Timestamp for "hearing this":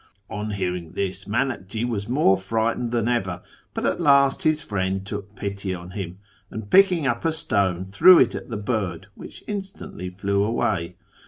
0.49-1.25